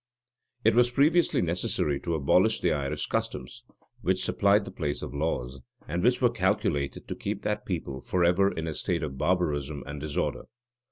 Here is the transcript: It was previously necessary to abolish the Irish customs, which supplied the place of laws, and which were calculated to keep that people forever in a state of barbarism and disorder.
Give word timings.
It 0.63 0.73
was 0.73 0.89
previously 0.89 1.43
necessary 1.43 1.99
to 1.99 2.15
abolish 2.15 2.59
the 2.59 2.73
Irish 2.73 3.05
customs, 3.05 3.63
which 4.01 4.25
supplied 4.25 4.65
the 4.65 4.71
place 4.71 5.03
of 5.03 5.13
laws, 5.13 5.61
and 5.87 6.01
which 6.03 6.23
were 6.23 6.31
calculated 6.31 7.07
to 7.07 7.15
keep 7.15 7.41
that 7.43 7.67
people 7.67 8.01
forever 8.01 8.51
in 8.51 8.65
a 8.65 8.73
state 8.73 9.03
of 9.03 9.19
barbarism 9.19 9.83
and 9.85 10.01
disorder. 10.01 10.45